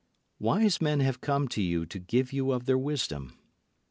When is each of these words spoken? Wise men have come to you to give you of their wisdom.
Wise 0.39 0.81
men 0.81 0.99
have 1.01 1.21
come 1.21 1.47
to 1.49 1.61
you 1.61 1.85
to 1.85 1.99
give 1.99 2.33
you 2.33 2.53
of 2.53 2.65
their 2.65 2.75
wisdom. 2.75 3.37